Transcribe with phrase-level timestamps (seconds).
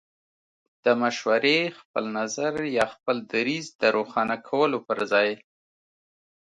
[0.85, 5.29] د مشورې، خپل نظر يا خپل دريځ د روښانه کولو پر ځای